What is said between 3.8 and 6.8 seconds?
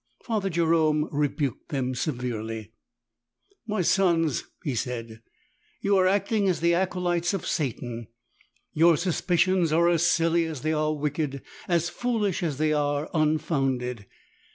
sons,'' he said, "you are acting as the